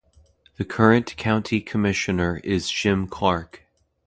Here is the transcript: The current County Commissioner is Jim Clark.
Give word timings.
The 0.57 0.65
current 0.65 1.15
County 1.15 1.61
Commissioner 1.61 2.37
is 2.43 2.71
Jim 2.71 3.05
Clark. 3.05 3.61